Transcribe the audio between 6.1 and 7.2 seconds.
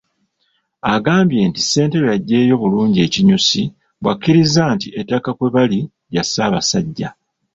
lya Ssaabassajja.